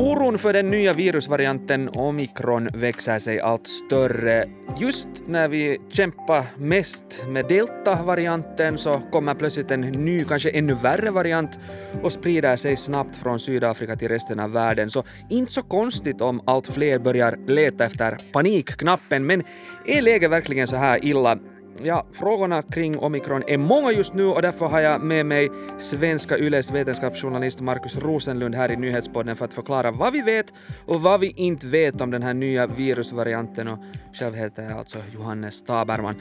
Oron 0.00 0.38
för 0.38 0.52
den 0.52 0.70
nya 0.70 0.92
virusvarianten 0.92 1.88
omikron 1.88 2.68
växer 2.74 3.18
sig 3.18 3.40
allt 3.40 3.68
större. 3.68 4.48
Just 4.78 5.08
när 5.26 5.48
vi 5.48 5.78
kämpar 5.88 6.44
mest 6.56 7.24
med 7.28 7.48
delta-varianten 7.48 8.78
så 8.78 8.92
kommer 9.12 9.34
plötsligt 9.34 9.70
en 9.70 9.80
ny, 9.80 10.24
kanske 10.24 10.50
ännu 10.50 10.74
värre 10.74 11.10
variant 11.10 11.58
och 12.02 12.12
sprider 12.12 12.56
sig 12.56 12.76
snabbt 12.76 13.16
från 13.16 13.40
Sydafrika 13.40 13.96
till 13.96 14.08
resten 14.08 14.40
av 14.40 14.52
världen. 14.52 14.90
Så 14.90 15.04
inte 15.30 15.52
så 15.52 15.62
konstigt 15.62 16.20
om 16.20 16.40
allt 16.46 16.66
fler 16.66 16.98
börjar 16.98 17.36
leta 17.46 17.84
efter 17.84 18.16
panikknappen, 18.32 19.26
men 19.26 19.42
är 19.86 20.02
läget 20.02 20.30
verkligen 20.30 20.66
så 20.66 20.76
här 20.76 21.04
illa? 21.04 21.38
Ja, 21.82 22.06
frågorna 22.12 22.62
kring 22.62 22.98
omikron 22.98 23.42
är 23.46 23.58
många 23.58 23.92
just 23.92 24.14
nu 24.14 24.26
och 24.26 24.42
därför 24.42 24.66
har 24.66 24.80
jag 24.80 25.02
med 25.02 25.26
mig 25.26 25.50
svenska 25.78 26.38
Yles 26.38 26.70
vetenskapsjournalist 26.70 27.60
Markus 27.60 27.96
Rosenlund 27.96 28.54
här 28.54 28.70
i 28.70 28.76
nyhetspodden 28.76 29.36
för 29.36 29.44
att 29.44 29.54
förklara 29.54 29.90
vad 29.90 30.12
vi 30.12 30.22
vet 30.22 30.46
och 30.86 31.02
vad 31.02 31.20
vi 31.20 31.32
inte 31.36 31.66
vet 31.66 32.00
om 32.00 32.10
den 32.10 32.22
här 32.22 32.34
nya 32.34 32.66
virusvarianten 32.66 33.68
och 33.68 33.78
själv 34.12 34.34
heter 34.34 34.62
jag 34.62 34.72
alltså 34.72 34.98
Johannes 35.14 35.62
Taberman. 35.64 36.14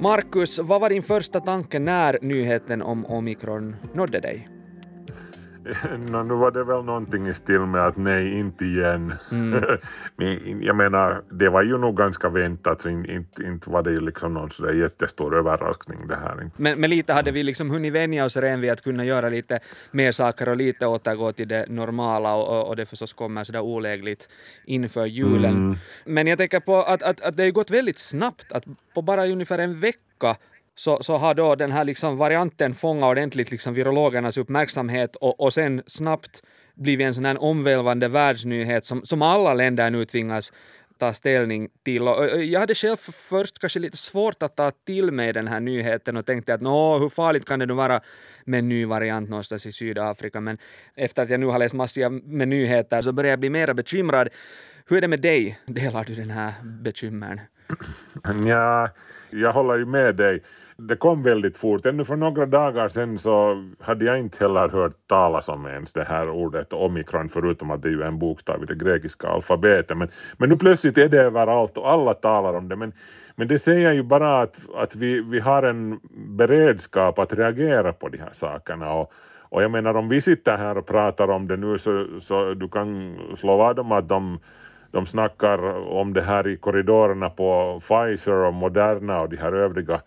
Markus, 0.00 0.58
vad 0.58 0.80
var 0.80 0.90
din 0.90 1.02
första 1.02 1.40
tanke 1.40 1.78
när 1.78 2.18
nyheten 2.22 2.82
om 2.82 3.06
omikron 3.06 3.76
nådde 3.94 4.20
dig? 4.20 4.53
no, 6.10 6.22
nu 6.22 6.34
var 6.34 6.50
det 6.50 6.64
väl 6.64 6.84
någonting 6.84 7.26
i 7.26 7.34
stil 7.34 7.60
med 7.60 7.86
att 7.86 7.96
nej, 7.96 8.38
inte 8.38 8.64
igen. 8.64 9.14
Mm. 9.30 9.64
Men 10.16 10.62
jag 10.62 10.76
menar, 10.76 11.22
det 11.30 11.48
var 11.48 11.62
ju 11.62 11.78
nog 11.78 11.96
ganska 11.96 12.28
väntat, 12.28 12.80
så 12.80 12.88
inte, 12.88 13.42
inte 13.42 13.70
var 13.70 13.82
det 13.82 13.90
ju 13.90 14.00
liksom 14.00 14.34
någon 14.34 14.50
sådär 14.50 14.72
jättestor 14.72 15.38
överraskning 15.38 16.06
det 16.08 16.16
här. 16.16 16.50
Men, 16.56 16.80
men 16.80 16.90
lite 16.90 17.12
hade 17.12 17.30
vi 17.30 17.42
liksom 17.42 17.70
hunnit 17.70 17.92
vänja 17.92 18.24
oss 18.24 18.36
redan 18.36 18.60
vid 18.60 18.70
att 18.70 18.82
kunna 18.82 19.04
göra 19.04 19.28
lite 19.28 19.60
mer 19.90 20.12
saker 20.12 20.48
och 20.48 20.56
lite 20.56 20.86
återgå 20.86 21.32
till 21.32 21.48
det 21.48 21.66
normala 21.68 22.34
och, 22.34 22.68
och 22.68 22.76
det 22.76 22.86
förstås 22.86 23.12
kommer 23.12 23.44
sådär 23.44 23.60
olägligt 23.60 24.28
inför 24.64 25.06
julen. 25.06 25.54
Mm. 25.54 25.76
Men 26.04 26.26
jag 26.26 26.38
tänker 26.38 26.60
på 26.60 26.82
att, 26.82 27.02
att, 27.02 27.20
att 27.20 27.36
det 27.36 27.42
har 27.42 27.50
gått 27.50 27.70
väldigt 27.70 27.98
snabbt, 27.98 28.52
att 28.52 28.64
på 28.94 29.02
bara 29.02 29.26
ungefär 29.26 29.58
en 29.58 29.80
vecka 29.80 30.36
så, 30.74 31.02
så 31.02 31.16
har 31.16 31.34
då 31.34 31.54
den 31.54 31.72
här 31.72 31.84
liksom 31.84 32.16
varianten 32.16 32.74
fångat 32.74 33.10
ordentligt 33.10 33.50
liksom 33.50 33.74
virologernas 33.74 34.38
uppmärksamhet 34.38 35.16
och, 35.16 35.40
och 35.40 35.54
sen 35.54 35.82
snabbt 35.86 36.42
blivit 36.74 37.06
en 37.06 37.14
sån 37.14 37.24
här 37.24 37.42
omvälvande 37.42 38.08
världsnyhet 38.08 38.84
som, 38.84 39.04
som 39.04 39.22
alla 39.22 39.54
länder 39.54 39.90
nu 39.90 40.04
tvingas 40.04 40.52
ta 40.98 41.12
ställning 41.12 41.68
till. 41.84 42.08
Och 42.08 42.44
jag 42.44 42.60
hade 42.60 42.74
själv 42.74 42.96
först 42.96 43.58
kanske 43.58 43.78
lite 43.78 43.96
svårt 43.96 44.42
att 44.42 44.56
ta 44.56 44.70
till 44.70 45.12
mig 45.12 45.32
den 45.32 45.48
här 45.48 45.60
nyheten 45.60 46.16
och 46.16 46.26
tänkte 46.26 46.54
att 46.54 46.60
nå, 46.60 46.98
hur 46.98 47.08
farligt 47.08 47.46
kan 47.46 47.58
det 47.58 47.66
nu 47.66 47.74
vara 47.74 48.00
med 48.44 48.58
en 48.58 48.68
ny 48.68 48.86
variant 48.86 49.28
någonstans 49.30 49.66
i 49.66 49.72
Sydafrika? 49.72 50.40
Men 50.40 50.58
efter 50.94 51.22
att 51.22 51.30
jag 51.30 51.40
nu 51.40 51.46
har 51.46 51.58
läst 51.58 51.74
massor 51.74 52.10
med 52.10 52.48
nyheter 52.48 53.02
så 53.02 53.12
börjar 53.12 53.30
jag 53.30 53.40
bli 53.40 53.50
mera 53.50 53.74
bekymrad. 53.74 54.28
Hur 54.86 54.96
är 54.96 55.00
det 55.00 55.08
med 55.08 55.20
dig? 55.20 55.58
Delar 55.66 56.04
du 56.04 56.14
den 56.14 56.30
här 56.30 56.52
bekymren? 56.62 57.40
Ja, 58.46 58.90
jag 59.30 59.52
håller 59.52 59.78
ju 59.78 59.84
med 59.84 60.16
dig 60.16 60.42
det 60.76 60.96
kom 60.96 61.22
väldigt 61.22 61.56
fort. 61.56 61.86
Ännu 61.86 62.04
för 62.04 62.16
några 62.16 62.46
dagar 62.46 62.88
sedan 62.88 63.18
så 63.18 63.64
hade 63.80 64.04
jag 64.04 64.18
inte 64.18 64.38
heller 64.44 64.68
hört 64.68 65.08
talas 65.08 65.48
om 65.48 65.66
ens 65.66 65.92
det 65.92 66.04
här 66.04 66.30
ordet 66.30 66.72
omikron 66.72 67.28
förutom 67.28 67.70
att 67.70 67.82
det 67.82 67.88
är 67.88 67.92
ju 67.92 68.02
en 68.02 68.18
bokstav 68.18 68.62
i 68.62 68.66
det 68.66 68.74
grekiska 68.74 69.28
alfabetet. 69.28 69.96
Men, 69.96 70.08
men 70.36 70.48
nu 70.48 70.56
plötsligt 70.56 70.98
är 70.98 71.08
det 71.08 71.20
överallt 71.20 71.76
och 71.76 71.90
alla 71.90 72.14
talar 72.14 72.54
om 72.54 72.68
det. 72.68 72.76
Men, 72.76 72.92
men 73.36 73.48
det 73.48 73.58
säger 73.58 73.92
ju 73.92 74.02
bara 74.02 74.40
att, 74.40 74.56
att 74.74 74.96
vi, 74.96 75.20
vi 75.20 75.40
har 75.40 75.62
en 75.62 76.00
beredskap 76.28 77.18
att 77.18 77.32
reagera 77.32 77.92
på 77.92 78.08
de 78.08 78.18
här 78.18 78.32
sakerna. 78.32 78.92
Och, 78.92 79.12
och 79.38 79.62
jag 79.62 79.70
menar 79.70 79.94
om 79.94 80.08
vi 80.08 80.20
sitter 80.20 80.56
här 80.56 80.78
och 80.78 80.86
pratar 80.86 81.30
om 81.30 81.48
det 81.48 81.56
nu 81.56 81.78
så, 81.78 82.06
så 82.20 82.54
du 82.54 82.68
kan 82.68 83.16
slå 83.36 83.56
vad 83.56 83.78
om 83.78 83.92
att 83.92 84.08
de 84.08 84.38
de 84.94 85.06
snackar 85.06 85.58
om 85.88 86.12
det 86.12 86.22
här 86.22 86.46
i 86.46 86.56
korridorerna 86.56 87.30
på 87.30 87.80
Pfizer 87.80 88.32
och 88.32 88.54
Moderna 88.54 89.20
och 89.20 89.28
de 89.28 89.36
här 89.36 89.52
övriga 89.52 90.00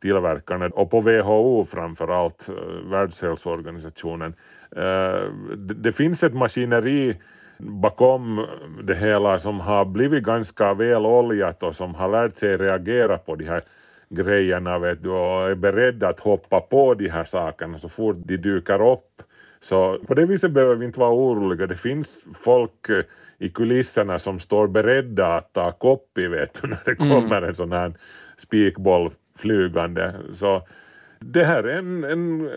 tillverkarna 0.00 0.66
och 0.66 0.90
på 0.90 1.00
WHO 1.00 1.64
framför 1.64 2.08
allt, 2.08 2.48
eh, 2.48 2.90
Världshälsoorganisationen. 2.90 4.34
Eh, 4.76 5.32
det 5.56 5.92
finns 5.92 6.22
ett 6.22 6.34
maskineri 6.34 7.16
bakom 7.58 8.46
det 8.82 8.94
hela 8.94 9.38
som 9.38 9.60
har 9.60 9.84
blivit 9.84 10.24
ganska 10.24 10.74
väl 10.74 11.06
oljat 11.06 11.62
och 11.62 11.76
som 11.76 11.94
har 11.94 12.08
lärt 12.08 12.36
sig 12.36 12.56
reagera 12.56 13.18
på 13.18 13.34
de 13.34 13.44
här 13.44 13.62
grejerna 14.08 14.78
vet 14.78 15.02
du, 15.02 15.10
och 15.10 15.50
är 15.50 15.54
beredda 15.54 16.08
att 16.08 16.20
hoppa 16.20 16.60
på 16.60 16.94
de 16.94 17.08
här 17.08 17.24
sakerna 17.24 17.78
så 17.78 17.88
fort 17.88 18.16
de 18.24 18.36
dyker 18.36 18.92
upp. 18.92 19.22
Så 19.60 19.98
på 20.06 20.14
det 20.14 20.26
viset 20.26 20.52
behöver 20.52 20.74
vi 20.74 20.86
inte 20.86 21.00
vara 21.00 21.12
oroliga. 21.12 21.66
Det 21.66 21.76
finns 21.76 22.24
folk 22.34 22.88
eh, 22.88 23.04
i 23.38 23.48
kulisserna 23.48 24.18
som 24.18 24.40
står 24.40 24.68
beredda 24.68 25.26
att 25.26 25.52
ta 25.52 25.72
kopp 25.72 26.18
i 26.18 26.26
vet 26.26 26.62
du, 26.62 26.68
när 26.68 26.82
det 26.84 27.00
mm. 27.00 27.14
kommer 27.14 27.36
mm. 27.36 27.48
en 27.48 27.54
sån 27.54 27.72
här 27.72 27.92
spikboll 28.36 29.10
flygande. 29.38 30.12
Så 30.34 30.62
det 31.20 31.44
här 31.44 31.64
är 31.64 31.78
en, 31.78 32.04
en, 32.04 32.50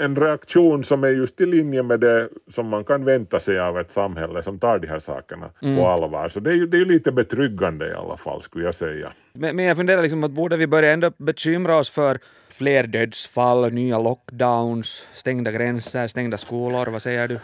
en 0.00 0.16
reaktion 0.16 0.84
som 0.84 1.04
är 1.04 1.08
just 1.08 1.40
i 1.40 1.46
linje 1.46 1.82
med 1.82 2.00
det 2.00 2.28
som 2.50 2.68
man 2.68 2.84
kan 2.84 3.04
vänta 3.04 3.40
sig 3.40 3.60
av 3.60 3.78
ett 3.78 3.90
samhälle 3.90 4.42
som 4.42 4.58
tar 4.58 4.78
de 4.78 4.86
här 4.86 4.98
sakerna 4.98 5.50
mm. 5.62 5.76
på 5.76 5.88
allvar. 5.88 6.28
Så 6.28 6.40
det 6.40 6.50
är 6.50 6.54
ju 6.54 6.66
det 6.66 6.76
är 6.76 6.84
lite 6.84 7.12
betryggande 7.12 7.88
i 7.88 7.92
alla 7.92 8.16
fall 8.16 8.42
skulle 8.42 8.64
jag 8.64 8.74
säga. 8.74 9.12
Men, 9.32 9.56
men 9.56 9.64
jag 9.64 9.76
funderar 9.76 10.02
liksom 10.02 10.24
att 10.24 10.30
borde 10.30 10.56
vi 10.56 10.66
börja 10.66 10.92
ändå 10.92 11.12
bekymra 11.18 11.76
oss 11.76 11.90
för 11.90 12.18
fler 12.48 12.86
dödsfall, 12.86 13.72
nya 13.72 13.98
lockdowns, 13.98 15.08
stängda 15.12 15.52
gränser, 15.52 16.08
stängda 16.08 16.36
skolor, 16.36 16.86
vad 16.86 17.02
säger 17.02 17.28
du? 17.28 17.38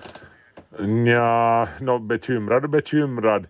Ja, 1.10 1.68
no, 1.80 1.98
bekymrad 1.98 2.64
och 2.64 2.70
bekymrad. 2.70 3.46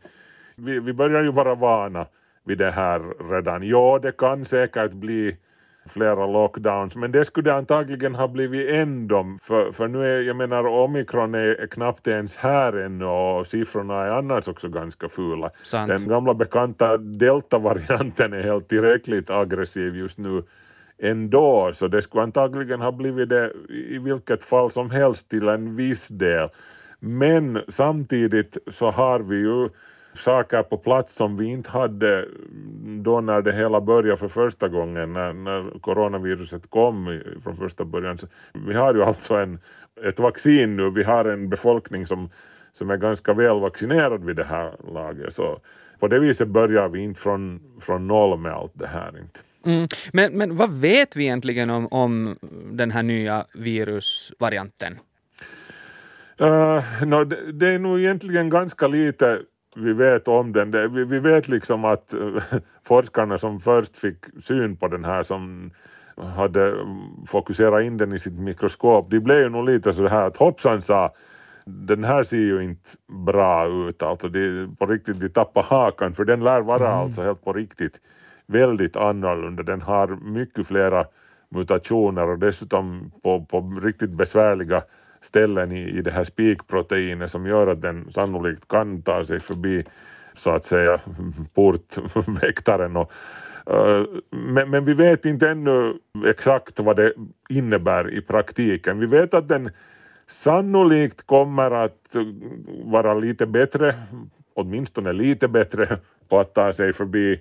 Vi, 0.56 0.80
vi 0.80 0.92
börjar 0.92 1.22
ju 1.22 1.32
vara 1.32 1.54
vana 1.54 2.06
vid 2.44 2.58
det 2.58 2.70
här 2.70 3.30
redan. 3.30 3.68
Ja, 3.68 3.98
det 4.02 4.16
kan 4.16 4.44
säkert 4.44 4.92
bli 4.92 5.36
flera 5.88 6.26
lockdowns, 6.26 6.96
men 6.96 7.12
det 7.12 7.24
skulle 7.24 7.54
antagligen 7.54 8.14
ha 8.14 8.28
blivit 8.28 8.70
ändå, 8.70 9.36
för, 9.42 9.72
för 9.72 9.88
nu 9.88 10.06
är, 10.06 10.22
jag 10.22 10.36
menar, 10.36 10.66
omikron 10.66 11.34
är, 11.34 11.60
är 11.60 11.66
knappt 11.66 12.08
ens 12.08 12.36
här 12.36 12.72
ännu 12.72 13.04
och 13.04 13.46
siffrorna 13.46 14.04
är 14.04 14.10
annars 14.10 14.48
också 14.48 14.68
ganska 14.68 15.08
fula. 15.08 15.50
Sant. 15.62 15.88
Den 15.88 16.08
gamla 16.08 16.34
bekanta 16.34 16.96
delta-varianten 16.96 18.32
är 18.32 18.42
helt 18.42 18.68
tillräckligt 18.68 19.30
aggressiv 19.30 19.96
just 19.96 20.18
nu 20.18 20.42
ändå, 20.98 21.72
så 21.74 21.88
det 21.88 22.02
skulle 22.02 22.22
antagligen 22.22 22.80
ha 22.80 22.92
blivit 22.92 23.28
det 23.28 23.52
i 23.68 23.98
vilket 23.98 24.42
fall 24.42 24.70
som 24.70 24.90
helst 24.90 25.28
till 25.28 25.48
en 25.48 25.76
viss 25.76 26.08
del. 26.08 26.48
Men 26.98 27.60
samtidigt 27.68 28.58
så 28.70 28.90
har 28.90 29.20
vi 29.20 29.36
ju 29.36 29.68
saker 30.14 30.62
på 30.62 30.78
plats 30.78 31.14
som 31.14 31.36
vi 31.36 31.46
inte 31.46 31.70
hade 31.70 32.28
då 33.02 33.20
när 33.20 33.42
det 33.42 33.52
hela 33.52 33.80
började 33.80 34.16
för 34.16 34.28
första 34.28 34.68
gången, 34.68 35.12
när, 35.12 35.32
när 35.32 35.78
coronaviruset 35.80 36.70
kom 36.70 37.20
från 37.42 37.56
första 37.56 37.84
början. 37.84 38.18
Så 38.18 38.26
vi 38.66 38.74
har 38.74 38.94
ju 38.94 39.02
alltså 39.02 39.34
en, 39.34 39.58
ett 40.04 40.18
vaccin 40.18 40.76
nu, 40.76 40.90
vi 40.90 41.02
har 41.02 41.24
en 41.24 41.48
befolkning 41.48 42.06
som, 42.06 42.30
som 42.72 42.90
är 42.90 42.96
ganska 42.96 43.34
väl 43.34 43.60
vaccinerad 43.60 44.24
vid 44.24 44.36
det 44.36 44.44
här 44.44 44.72
laget. 44.92 45.34
Så 45.34 45.58
på 45.98 46.08
det 46.08 46.18
viset 46.18 46.48
börjar 46.48 46.88
vi 46.88 47.00
inte 47.00 47.20
från, 47.20 47.60
från 47.80 48.06
noll 48.06 48.38
med 48.38 48.52
allt 48.52 48.72
det 48.74 48.86
här. 48.86 49.18
Inte. 49.18 49.40
Mm. 49.64 49.88
Men, 50.12 50.38
men 50.38 50.56
vad 50.56 50.72
vet 50.72 51.16
vi 51.16 51.24
egentligen 51.24 51.70
om, 51.70 51.86
om 51.86 52.38
den 52.72 52.90
här 52.90 53.02
nya 53.02 53.46
virusvarianten? 53.54 54.98
Uh, 56.40 57.04
no, 57.06 57.24
det, 57.24 57.52
det, 57.52 57.68
är 57.68 57.78
nog 57.78 58.00
egentligen 58.00 58.50
ganska 58.50 58.88
lite 58.88 59.40
vi 59.76 59.92
vet 59.92 60.28
om 60.28 60.52
den. 60.52 60.70
Det, 60.70 60.88
vi, 60.88 61.04
vi, 61.04 61.18
vet 61.18 61.48
liksom 61.48 61.84
att 61.84 62.14
uh, 62.14 62.42
forskarna 62.84 63.38
som 63.38 63.60
först 63.60 63.96
fick 63.96 64.16
syn 64.40 64.76
på 64.76 64.88
den 64.88 65.04
här 65.04 65.22
som 65.22 65.70
hade 66.36 66.74
fokuserat 67.26 67.82
in 67.82 67.96
den 67.96 68.12
i 68.12 68.18
sitt 68.18 68.38
mikroskop, 68.38 69.10
de 69.10 69.20
blev 69.20 69.38
ju 69.38 69.48
nog 69.48 69.64
lite 69.64 69.94
så 69.94 70.08
här 70.08 70.26
att 70.26 70.36
hoppsan 70.36 70.82
sa 70.82 71.12
den 71.64 72.04
här 72.04 72.24
ser 72.24 72.36
ju 72.36 72.62
inte 72.62 72.90
bra 73.26 73.66
ut, 73.66 74.02
alltså 74.02 74.28
de, 74.28 74.68
på 74.78 74.86
riktigt, 74.86 75.20
de 75.20 75.28
tappar 75.28 75.62
hakan 75.62 76.14
för 76.14 76.24
den 76.24 76.44
lär 76.44 76.60
vara 76.60 76.86
mm. 76.86 76.98
alltså 76.98 77.22
helt 77.22 77.44
på 77.44 77.52
riktigt 77.52 78.00
väldigt 78.46 78.96
annorlunda. 78.96 79.62
Den 79.62 79.82
har 79.82 80.08
mycket 80.08 80.66
flera 80.66 81.04
mutationer 81.48 82.28
och 82.28 82.38
dessutom 82.38 83.12
på, 83.22 83.44
på 83.44 83.80
riktigt 83.82 84.10
besvärliga 84.10 84.82
ställen 85.22 85.72
i, 85.72 85.80
i 85.80 86.02
det 86.02 86.10
här 86.10 86.24
spikproteinet 86.24 87.30
som 87.30 87.46
gör 87.46 87.66
att 87.66 87.82
den 87.82 88.12
sannolikt 88.12 88.68
kan 88.68 89.02
ta 89.02 89.24
sig 89.24 89.40
förbi 89.40 89.84
så 90.34 90.50
att 90.50 90.64
säga 90.64 91.00
portväktaren. 91.54 92.96
Och, 92.96 93.12
eh, 93.66 94.04
men, 94.30 94.70
men 94.70 94.84
vi 94.84 94.94
vet 94.94 95.24
inte 95.24 95.50
ännu 95.50 95.94
exakt 96.26 96.80
vad 96.80 96.96
det 96.96 97.12
innebär 97.48 98.14
i 98.14 98.20
praktiken. 98.20 98.98
Vi 98.98 99.06
vet 99.06 99.34
att 99.34 99.48
den 99.48 99.70
sannolikt 100.26 101.26
kommer 101.26 101.70
att 101.70 102.16
vara 102.84 103.14
lite 103.14 103.46
bättre, 103.46 103.94
åtminstone 104.54 105.12
lite 105.12 105.48
bättre 105.48 105.98
på 106.28 106.38
att 106.38 106.54
ta 106.54 106.72
sig 106.72 106.92
förbi 106.92 107.40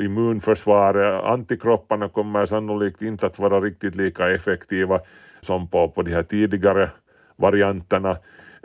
immunförsvaret, 0.00 1.24
antikropparna 1.24 2.08
kommer 2.08 2.46
sannolikt 2.46 3.02
inte 3.02 3.26
att 3.26 3.38
vara 3.38 3.60
riktigt 3.60 3.94
lika 3.94 4.30
effektiva 4.30 5.00
som 5.40 5.68
på, 5.68 5.88
på 5.88 6.02
de 6.02 6.14
här 6.14 6.22
tidigare 6.22 6.90
varianterna. 7.36 8.16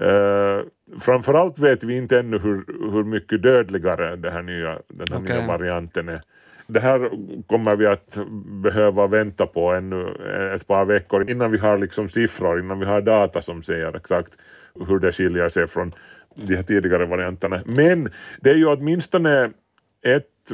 Uh, 0.01 0.63
framförallt 0.99 1.59
vet 1.59 1.83
vi 1.83 1.97
inte 1.97 2.19
ännu 2.19 2.37
hur, 2.37 2.65
hur 2.91 3.03
mycket 3.03 3.43
dödligare 3.43 4.15
det 4.15 4.31
här 4.31 4.41
nya, 4.41 4.79
den 4.87 5.07
här 5.11 5.21
okay. 5.21 5.37
nya 5.37 5.47
varianten 5.47 6.09
är. 6.09 6.21
Det 6.67 6.79
här 6.79 7.09
kommer 7.47 7.75
vi 7.75 7.85
att 7.85 8.17
behöva 8.63 9.07
vänta 9.07 9.45
på 9.45 9.71
ännu 9.71 10.07
ett 10.55 10.67
par 10.67 10.85
veckor 10.85 11.29
innan 11.29 11.51
vi 11.51 11.57
har 11.57 11.77
liksom 11.77 12.09
siffror, 12.09 12.59
innan 12.59 12.79
vi 12.79 12.85
har 12.85 13.01
data 13.01 13.41
som 13.41 13.63
säger 13.63 13.95
exakt 13.95 14.31
hur 14.87 14.99
det 14.99 15.11
skiljer 15.11 15.49
sig 15.49 15.67
från 15.67 15.91
de 16.35 16.55
här 16.55 16.63
tidigare 16.63 17.05
varianterna. 17.05 17.61
Men 17.65 18.09
det 18.41 18.49
är 18.49 18.55
ju 18.55 18.65
åtminstone 18.65 19.51
ett 20.01 20.51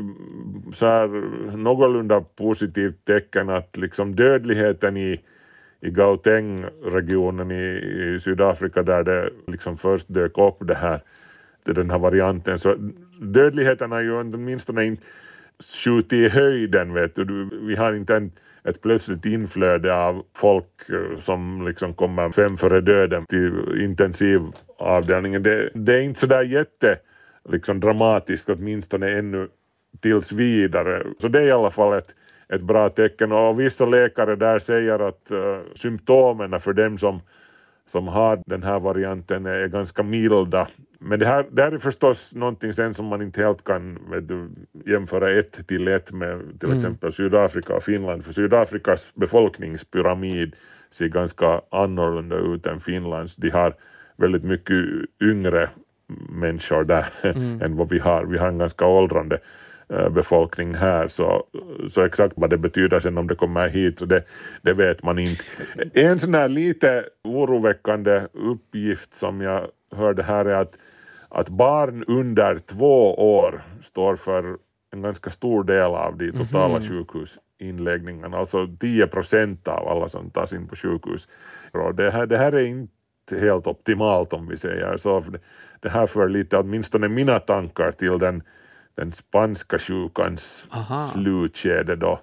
så 0.74 0.86
här 0.86 1.08
någorlunda 1.58 2.22
positivt 2.22 3.06
tecken 3.06 3.50
att 3.50 3.78
liksom 3.78 4.16
dödligheten 4.16 4.98
i, 4.98 5.22
i 5.84 5.90
Gauteng-regionen 5.90 7.52
i, 7.52 7.66
i 8.16 8.20
Sydafrika 8.20 8.84
där 8.84 9.04
det 9.04 9.30
liksom 9.48 9.78
först 9.78 10.08
dök 10.10 10.38
upp 10.38 10.58
det 10.60 10.76
här, 10.76 11.02
den 11.66 11.90
här 11.90 12.00
varianten, 12.00 12.60
så 12.60 12.76
dödligheten 13.22 13.92
har 13.92 14.02
ju 14.02 14.20
åtminstone 14.20 14.86
inte 14.86 15.04
skjutit 15.84 16.14
i 16.14 16.30
höjden. 16.30 16.94
Vet 16.94 17.16
du. 17.16 17.50
Vi 17.68 17.76
har 17.76 17.94
inte 17.94 18.16
en, 18.16 18.32
ett 18.64 18.82
plötsligt 18.82 19.26
inflöde 19.26 19.96
av 19.96 20.24
folk 20.36 20.90
eh, 20.90 21.20
som 21.20 21.68
liksom 21.68 21.94
kommer 21.94 22.32
fem 22.32 22.58
före 22.58 22.82
döden 22.82 23.26
till 23.26 23.82
intensivavdelningen. 23.82 25.44
Det, 25.44 25.70
det 25.74 25.94
är 25.94 26.02
inte 26.02 26.20
så 26.20 26.26
där 26.26 26.44
jätte 26.44 27.00
liksom 27.50 27.80
dramatiskt 27.80 28.50
åtminstone 28.50 29.10
ännu 29.10 29.48
tills 30.00 30.32
vidare. 30.32 31.04
Så 31.22 31.28
det 31.28 31.40
är 31.40 31.48
i 31.48 31.52
alla 31.52 31.72
fall 31.72 31.98
ett, 31.98 32.16
ett 32.50 32.62
bra 32.62 32.90
tecken 32.90 33.32
och 33.32 33.60
vissa 33.60 33.86
läkare 33.86 34.36
där 34.36 34.60
säger 34.60 35.00
att 35.00 35.32
uh, 35.32 35.60
symptomen 35.76 36.60
för 36.60 36.74
dem 36.74 36.98
som 36.98 37.22
som 37.86 38.08
har 38.08 38.44
den 38.46 38.64
här 38.64 38.80
varianten 38.80 39.46
är 39.46 39.68
ganska 39.68 40.04
milda. 40.04 40.68
Men 41.00 41.20
det 41.20 41.26
här, 41.26 41.46
det 41.52 41.64
här 41.64 41.72
är 41.72 41.78
förstås 41.78 42.36
någonting 42.36 42.74
sen 42.74 42.94
som 42.94 43.06
man 43.06 43.22
inte 43.22 43.42
helt 43.42 43.64
kan 43.64 44.00
du, 44.22 44.50
jämföra 44.92 45.32
ett 45.32 45.68
till 45.68 45.88
ett 45.88 46.12
med 46.12 46.60
till 46.60 46.70
mm. 46.70 46.78
exempel 46.78 47.14
Sydafrika 47.14 47.76
och 47.76 47.84
Finland, 47.84 48.26
för 48.26 48.34
Sydafrikas 48.34 49.16
befolkningspyramid 49.16 50.56
ser 50.92 51.08
ganska 51.08 51.62
annorlunda 51.72 52.36
ut 52.36 52.66
än 52.66 52.80
Finlands. 52.80 53.36
De 53.36 53.50
har 53.50 53.74
väldigt 54.18 54.44
mycket 54.44 54.86
yngre 55.22 55.70
människor 56.30 56.84
där 56.84 57.06
mm. 57.22 57.62
än 57.66 57.78
vad 57.78 57.90
vi 57.90 58.00
har. 58.00 58.26
Vi 58.26 58.38
har 58.38 58.48
en 58.48 58.58
ganska 58.58 58.86
åldrande 58.86 59.36
Eh, 59.36 59.40
befolkning 60.10 60.74
här, 60.74 61.08
så, 61.08 61.44
så 61.90 62.02
exakt 62.02 62.34
vad 62.38 62.50
det 62.50 62.58
betyder 62.58 63.00
sen 63.00 63.18
om 63.18 63.28
det 63.28 63.36
kommer 63.36 63.68
hit, 63.68 64.10
det, 64.10 64.24
det 64.62 64.74
vet 64.74 65.04
man 65.04 65.20
inte. 65.20 65.44
En 65.94 66.20
sån 66.20 66.34
här 66.34 66.48
lite 66.48 67.06
oroväckande 67.24 68.28
uppgift 68.34 69.14
som 69.14 69.42
jag 69.42 69.68
hörde 69.96 70.24
här 70.24 70.46
är 70.46 70.56
att, 70.56 70.78
att 71.30 71.50
barn 71.50 72.04
under 72.08 72.60
två 72.60 73.16
år 73.40 73.64
står 73.82 74.16
för 74.16 74.58
en 74.92 75.02
ganska 75.02 75.30
stor 75.30 75.64
del 75.64 75.92
av 75.92 76.18
de 76.18 76.32
totala 76.32 76.78
mm. 76.78 76.90
sjukhusinläggningarna, 76.90 78.38
alltså 78.38 78.68
10 78.80 79.08
procent 79.08 79.68
av 79.68 79.88
alla 79.88 80.10
som 80.10 80.30
tas 80.30 80.54
in 80.54 80.68
på 80.68 80.76
sjukhus. 80.76 81.28
Det, 81.94 82.12
här, 82.12 82.26
det 82.26 82.38
här 82.38 82.52
är 82.52 82.66
inte 82.66 83.40
helt 83.40 83.68
optimalt 83.68 84.34
om 84.34 84.48
vi 84.48 84.58
säger 84.58 84.98
så. 84.98 85.24
Det 85.80 85.90
här 85.90 86.08
för 86.08 86.30
lite, 86.30 86.58
åtminstone 86.58 87.08
mina 87.08 87.40
tankar 87.40 87.92
till 87.92 88.18
den 88.20 88.44
den 88.96 89.12
spanska 89.12 89.80
sjukans 89.80 90.68
slutskede 91.14 91.96
då, 91.96 92.20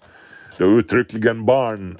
då 0.58 0.64
uttryckligen 0.64 1.46
barn 1.46 1.98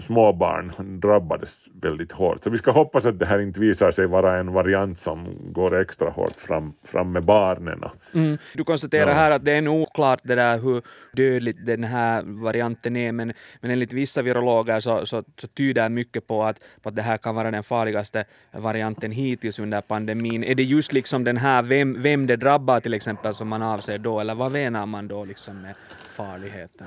småbarn 0.00 0.72
drabbades 1.00 1.64
väldigt 1.82 2.12
hårt. 2.12 2.44
Så 2.44 2.50
vi 2.50 2.58
ska 2.58 2.70
hoppas 2.70 3.06
att 3.06 3.18
det 3.18 3.26
här 3.26 3.38
inte 3.38 3.60
visar 3.60 3.90
sig 3.90 4.06
vara 4.06 4.38
en 4.38 4.52
variant 4.52 4.98
som 4.98 5.36
går 5.52 5.80
extra 5.80 6.10
hårt 6.10 6.32
fram, 6.36 6.72
fram 6.84 7.12
med 7.12 7.24
barnen. 7.24 7.84
Mm. 8.14 8.38
Du 8.54 8.64
konstaterar 8.64 9.08
ja. 9.08 9.14
här 9.14 9.30
att 9.30 9.44
det 9.44 9.52
är 9.52 9.62
nog 9.62 9.82
oklart 9.82 10.20
det 10.22 10.34
där 10.34 10.58
hur 10.58 10.82
dödligt 11.12 11.66
den 11.66 11.84
här 11.84 12.22
varianten 12.22 12.96
är, 12.96 13.12
men, 13.12 13.32
men 13.60 13.70
enligt 13.70 13.92
vissa 13.92 14.22
virologer 14.22 14.80
så, 14.80 15.06
så, 15.06 15.24
så 15.40 15.46
tyder 15.46 15.88
mycket 15.88 16.26
på 16.26 16.44
att, 16.44 16.60
på 16.82 16.88
att 16.88 16.96
det 16.96 17.02
här 17.02 17.16
kan 17.16 17.34
vara 17.34 17.50
den 17.50 17.62
farligaste 17.62 18.24
varianten 18.52 19.12
hittills 19.12 19.58
under 19.58 19.80
pandemin. 19.80 20.44
Är 20.44 20.54
det 20.54 20.62
just 20.62 20.92
liksom 20.92 21.24
den 21.24 21.36
här, 21.36 21.62
vem, 21.62 22.02
vem 22.02 22.26
det 22.26 22.36
drabbar 22.36 22.80
till 22.80 22.94
exempel, 22.94 23.34
som 23.34 23.48
man 23.48 23.62
avser 23.62 23.98
då, 23.98 24.20
eller 24.20 24.34
vad 24.34 24.52
menar 24.52 24.86
man 24.86 25.08
då 25.08 25.24
liksom 25.24 25.62
med 25.62 25.74
farligheten? 26.16 26.86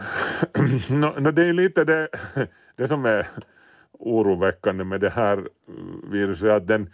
no, 0.90 1.20
no, 1.20 1.32
det 1.32 1.46
är 1.46 1.54
lite 1.54 1.84
det 1.84 2.08
det 2.80 2.88
som 2.88 3.06
är 3.06 3.28
oroväckande 4.00 4.84
med 4.84 5.02
det 5.02 5.10
här 5.10 5.48
viruset 6.12 6.50
att 6.50 6.68
den, 6.68 6.90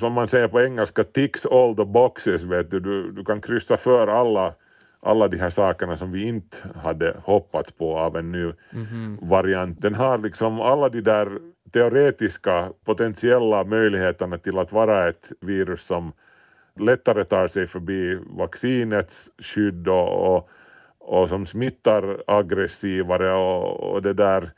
som 0.00 0.12
man 0.12 0.28
säger 0.28 0.48
på 0.48 0.60
engelska, 0.60 1.04
ticks 1.04 1.46
all 1.46 1.76
the 1.76 1.84
boxes, 1.84 2.42
vet 2.42 2.70
du. 2.70 2.80
Du, 2.80 3.12
du 3.12 3.24
kan 3.24 3.40
kryssa 3.40 3.76
för 3.76 4.06
alla, 4.06 4.54
alla 5.00 5.28
de 5.28 5.36
här 5.36 5.50
sakerna 5.50 5.96
som 5.96 6.12
vi 6.12 6.28
inte 6.28 6.56
hade 6.74 7.16
hoppats 7.24 7.72
på 7.72 7.98
av 7.98 8.16
en 8.16 8.32
ny 8.32 8.42
mm 8.42 8.54
-hmm. 8.86 9.28
variant. 9.28 9.82
Den 9.82 9.94
har 9.94 10.18
liksom 10.18 10.60
alla 10.60 10.88
de 10.88 11.00
där 11.00 11.38
teoretiska 11.72 12.72
potentiella 12.84 13.64
möjligheterna 13.64 14.38
till 14.38 14.58
att 14.58 14.72
vara 14.72 15.08
ett 15.08 15.32
virus 15.40 15.82
som 15.82 16.12
lättare 16.80 17.24
tar 17.24 17.48
sig 17.48 17.66
förbi 17.66 18.18
vaccinets 18.26 19.30
skydd 19.38 19.88
och, 19.88 20.36
och, 20.36 20.50
och 21.10 21.28
som 21.28 21.46
smittar 21.46 22.22
aggressivare 22.26 23.32
och, 23.32 23.92
och 23.92 24.02
det 24.02 24.12
där 24.12 24.50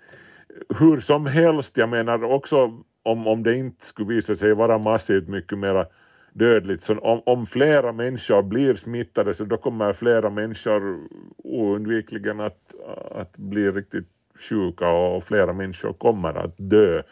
hur 0.79 1.01
som 1.01 1.27
helst, 1.27 1.77
jag 1.77 1.89
menar 1.89 2.25
också 2.25 2.83
om, 3.03 3.27
om 3.27 3.43
det 3.43 3.57
inte 3.57 3.85
skulle 3.85 4.09
visa 4.09 4.37
sig 4.37 4.55
vara 4.55 4.79
massivt 4.79 5.29
mycket 5.29 5.59
mer 5.59 5.87
dödligt, 6.33 6.83
så 6.83 6.99
om, 6.99 7.23
om 7.27 7.47
flera 7.47 7.93
människor 7.93 8.43
blir 8.43 8.75
smittade 8.75 9.35
så 9.35 9.45
då 9.45 9.57
kommer 9.57 9.93
flera 9.93 10.31
människor 10.31 10.99
oundvikligen 11.37 12.41
att, 12.41 12.75
att 13.11 13.37
bli 13.37 13.71
riktigt 13.71 14.09
sjuka 14.49 14.89
och 14.89 15.25
flera 15.25 15.53
människor 15.53 15.93
kommer 15.93 16.35
att 16.35 16.55
dö. 16.57 17.03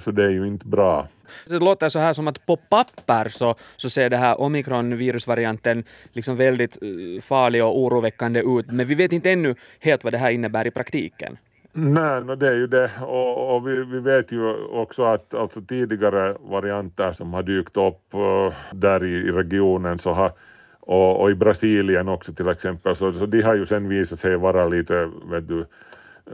Så 0.00 0.10
det 0.10 0.24
är 0.24 0.30
ju 0.30 0.46
inte 0.46 0.66
bra. 0.66 1.08
Det 1.46 1.58
låter 1.58 1.88
så 1.88 1.98
här 1.98 2.12
som 2.12 2.28
att 2.28 2.46
på 2.46 2.56
papper 2.56 3.28
så, 3.28 3.54
så 3.76 3.90
ser 3.90 4.10
det 4.10 4.16
här 4.16 4.40
omikron-virusvarianten 4.40 5.84
liksom 6.12 6.36
väldigt 6.36 6.78
eh, 6.82 7.22
farlig 7.22 7.64
och 7.64 7.78
oroväckande 7.78 8.40
ut, 8.40 8.66
men 8.66 8.86
vi 8.86 8.94
vet 8.94 9.12
inte 9.12 9.30
ännu 9.30 9.54
helt 9.80 10.04
vad 10.04 10.12
det 10.12 10.18
här 10.18 10.30
innebär 10.30 10.66
i 10.66 10.70
praktiken. 10.70 11.38
Nej, 11.72 12.24
no, 12.24 12.34
det 12.34 12.48
är 12.48 12.54
ju 12.54 12.66
det 12.66 12.90
och, 13.00 13.56
och 13.56 13.68
vi, 13.68 13.84
vi, 13.84 14.00
vet 14.00 14.32
ju 14.32 14.54
också 14.54 15.04
att 15.04 15.34
alltså 15.34 15.60
tidigare 15.60 16.36
varianter 16.40 17.12
som 17.12 17.34
har 17.34 17.42
dykt 17.42 17.76
upp 17.76 18.14
uh, 18.14 18.52
där 18.72 19.04
i, 19.04 19.28
i, 19.28 19.32
regionen 19.32 19.98
så 19.98 20.12
har, 20.12 20.32
och, 20.80 21.20
och, 21.20 21.30
i 21.30 21.34
Brasilien 21.34 22.08
också 22.08 22.32
till 22.32 22.48
exempel, 22.48 22.96
så, 22.96 23.12
så 23.12 23.26
de 23.26 23.42
har 23.42 23.54
ju 23.54 23.66
sen 23.66 23.88
visat 23.88 24.18
sig 24.18 24.36
vara 24.36 24.68
lite 24.68 25.10
vet 25.30 25.48
du, 25.48 25.66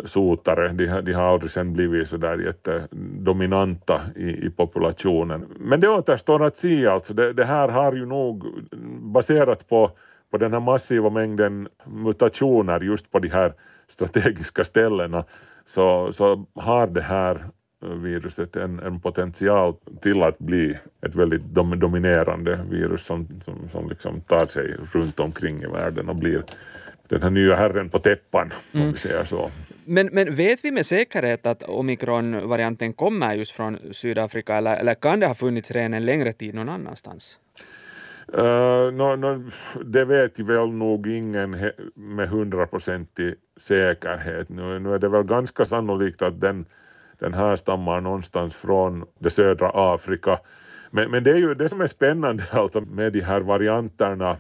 sotare, 0.05 0.69
de, 0.73 1.01
de 1.01 1.13
har 1.13 1.23
aldrig 1.23 1.51
sen 1.51 1.73
blivit 1.73 2.09
så 2.09 2.17
där 2.17 2.39
jättedominanta 2.39 4.01
i, 4.17 4.47
i 4.47 4.51
populationen. 4.51 5.47
Men 5.59 5.81
det 5.81 5.89
återstår 5.89 6.45
att 6.45 6.57
se 6.57 6.87
alltså, 6.87 7.15
det, 7.15 7.33
det 7.33 7.45
här 7.45 7.69
har 7.69 7.93
ju 7.93 8.07
nog 8.07 8.45
baserat 9.01 9.69
på, 9.69 9.91
på 10.31 10.39
den 10.39 10.53
här 10.53 10.61
massiva 10.61 11.11
mängden 11.11 11.69
mutationer 11.85 12.81
just 12.81 13.11
på 13.11 13.19
de 13.19 13.29
här 13.29 13.53
strategiska 13.89 14.65
ställena 14.65 15.25
så, 15.67 16.13
så 16.13 16.47
har 16.55 16.87
det 16.87 17.03
här 17.03 17.47
viruset 17.81 18.57
en, 18.57 18.79
en 18.81 19.01
potential 19.01 19.75
till 20.01 20.23
att 20.23 20.39
bli 20.39 20.79
ett 21.07 21.15
väldigt 21.15 21.43
dom, 21.43 21.79
dominerande 21.79 22.61
virus 22.71 23.05
som, 23.05 23.29
som, 23.45 23.69
som 23.69 23.89
liksom 23.89 24.21
tar 24.21 24.47
sig 24.47 24.77
runt 24.93 25.21
omkring 25.21 25.63
i 25.63 25.67
världen 25.67 26.09
och 26.09 26.17
blir 26.17 26.45
den 27.09 27.23
här 27.23 27.31
nya 27.31 27.57
herren 27.57 27.91
på 27.91 27.99
täppan, 27.99 28.53
om 28.75 28.81
mm. 28.81 28.93
vi 28.93 28.99
säger 28.99 29.25
så. 29.25 29.51
Men, 29.85 30.07
men 30.13 30.35
vet 30.35 30.65
vi 30.65 30.71
med 30.71 30.87
säkerhet 30.87 31.47
att 31.47 31.63
omikron-varianten 31.63 32.93
kommer 32.93 33.35
just 33.35 33.53
från 33.53 33.79
Sydafrika 33.93 34.57
eller, 34.57 34.77
eller 34.77 34.95
kan 34.95 35.21
det 35.21 35.27
ha 35.27 35.35
funnits 35.35 35.71
redan 35.71 35.95
en 35.95 36.05
längre 36.05 36.33
tid 36.33 36.55
någon 36.55 36.69
annanstans? 36.69 37.39
Uh, 38.35 38.93
no, 38.93 39.17
no, 39.17 39.51
det 39.85 40.05
vet 40.05 40.39
ju 40.39 40.45
väl 40.45 40.73
nog 40.73 41.07
ingen 41.07 41.57
med 41.95 42.29
hundraprocentig 42.29 43.35
säkerhet. 43.61 44.49
Nu, 44.49 44.79
nu 44.79 44.95
är 44.95 44.99
det 44.99 45.09
väl 45.09 45.23
ganska 45.23 45.65
sannolikt 45.65 46.23
att 46.23 46.41
den, 46.41 46.67
den 47.19 47.35
här 47.35 47.57
stammar 47.57 48.01
någonstans 48.01 48.55
från 48.55 49.05
det 49.19 49.31
södra 49.31 49.71
Afrika. 49.75 50.39
Men, 50.91 51.11
men 51.11 51.25
det 51.25 51.31
är 51.31 51.37
ju 51.37 51.55
det 51.55 51.69
som 51.69 51.81
är 51.81 51.87
spännande 51.87 52.45
alltså 52.51 52.81
med 52.81 53.13
de 53.13 53.21
här 53.21 53.41
varianterna 53.41 54.37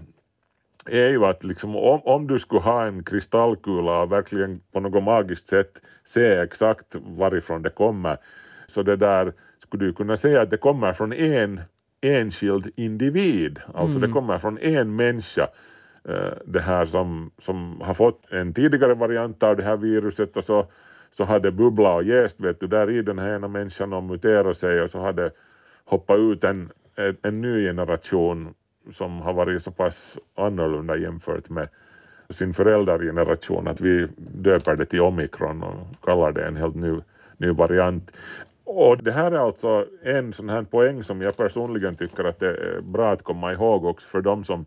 är 0.89 1.11
ju 1.11 1.25
att 1.25 1.45
liksom, 1.45 1.77
om, 1.77 2.01
om 2.05 2.27
du 2.27 2.39
skulle 2.39 2.61
ha 2.61 2.87
en 2.87 3.05
kristallkula 3.05 4.03
och 4.03 4.13
verkligen 4.13 4.61
på 4.73 4.81
något 4.81 5.05
magiskt 5.05 5.47
sätt 5.47 5.83
se 6.05 6.27
exakt 6.27 6.97
varifrån 7.17 7.63
det 7.63 7.71
kommer, 7.71 8.17
så 8.67 8.83
det 8.83 8.97
där 8.97 9.33
skulle 9.59 9.85
du 9.85 9.93
kunna 9.93 10.17
säga 10.17 10.43
att 10.43 10.51
det 10.51 10.57
kommer 10.57 10.93
från 10.93 11.13
en 11.13 11.61
enskild 12.01 12.71
individ, 12.77 13.61
alltså 13.75 13.99
mm. 13.99 14.01
det 14.01 14.15
kommer 14.15 14.39
från 14.39 14.59
en 14.59 14.97
människa 14.97 15.49
det 16.45 16.61
här 16.61 16.87
som, 16.87 17.31
som 17.39 17.81
har 17.81 17.95
fått 17.95 18.33
en 18.33 18.55
tidigare 18.55 18.95
variant 18.95 19.43
av 19.43 19.57
det 19.57 19.63
här 19.63 19.77
viruset 19.77 20.37
och 20.37 20.45
så, 20.45 20.67
så 21.11 21.25
har 21.25 21.41
det 21.41 21.53
bubblat 21.53 21.95
och 21.95 22.05
jäst 22.05 22.41
vet 22.41 22.61
du, 22.61 22.67
där 22.67 22.91
i 22.91 23.03
den 23.03 23.19
här 23.19 23.35
ena 23.35 23.49
människan 23.49 23.93
och 23.93 24.03
muterat 24.03 24.57
sig 24.57 24.83
och 24.83 24.91
så 24.91 24.99
har 24.99 25.13
det 25.13 25.31
hoppat 25.85 26.19
ut 26.19 26.45
en, 26.45 26.71
en, 26.97 27.17
en 27.23 27.41
ny 27.41 27.65
generation 27.65 28.55
som 28.93 29.21
har 29.21 29.33
varit 29.33 29.63
så 29.63 29.71
pass 29.71 30.19
annorlunda 30.35 30.97
jämfört 30.97 31.51
med 31.51 31.69
sin 32.31 32.55
föräldrageneration 32.55 33.69
att 33.69 33.81
vi 33.81 34.09
döper 34.17 34.77
det 34.77 34.87
till 34.87 35.01
omikron 35.01 35.63
och 35.63 36.05
kallar 36.05 36.33
det 36.33 36.45
en 36.45 36.57
helt 36.57 36.75
ny, 36.75 37.01
ny 37.37 37.51
variant. 37.51 38.13
Och 38.65 38.97
det 39.03 39.13
här 39.13 39.33
är 39.33 39.39
alltså 39.39 39.87
en 40.03 40.33
sån 40.33 40.49
här 40.49 40.63
poäng 40.63 41.03
som 41.03 41.23
jag 41.23 41.37
personligen 41.37 41.97
tycker 41.97 42.25
att 42.25 42.41
det 42.41 42.49
är 42.49 42.81
bra 42.81 43.13
att 43.13 43.23
komma 43.23 43.53
ihåg 43.53 43.85
också 43.85 44.09
för 44.09 44.21
de 44.21 44.45
som, 44.45 44.67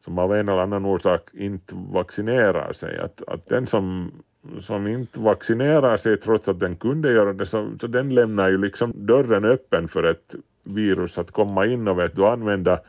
som 0.00 0.18
av 0.18 0.34
en 0.34 0.48
eller 0.48 0.62
annan 0.62 0.84
orsak 0.84 1.22
inte 1.32 1.74
vaccinerar 1.74 2.72
sig. 2.72 2.98
Att, 2.98 3.22
att 3.28 3.48
den 3.48 3.66
som, 3.66 4.12
som 4.60 4.86
inte 4.86 5.20
vaccinerar 5.20 5.96
sig 5.96 6.16
trots 6.16 6.48
att 6.48 6.60
den 6.60 6.76
kunde 6.76 7.12
göra 7.12 7.32
det 7.32 7.46
så, 7.46 7.70
så 7.80 7.86
den 7.86 8.14
lämnar 8.14 8.48
ju 8.48 8.58
liksom 8.58 8.92
dörren 9.06 9.44
öppen 9.44 9.88
för 9.88 10.02
ett 10.02 10.34
virus 10.64 11.18
att 11.18 11.30
komma 11.30 11.66
in 11.66 11.88
och 11.88 11.98
vet 11.98 12.16
du 12.16 12.26
använda, 12.26 12.80